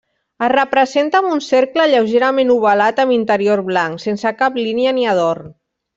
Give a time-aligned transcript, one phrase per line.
[0.45, 5.59] Es representa amb un cercle lleugerament ovalat amb interior blanc, sense cap línia ni adorn.